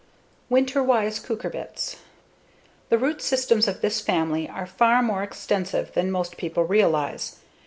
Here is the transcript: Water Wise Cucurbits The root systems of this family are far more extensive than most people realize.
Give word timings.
Water 0.49 0.81
Wise 0.81 1.19
Cucurbits 1.19 1.97
The 2.89 2.97
root 2.97 3.21
systems 3.21 3.67
of 3.67 3.81
this 3.81 4.01
family 4.01 4.49
are 4.49 4.65
far 4.65 5.03
more 5.03 5.21
extensive 5.21 5.93
than 5.93 6.09
most 6.09 6.37
people 6.37 6.63
realize. 6.63 7.37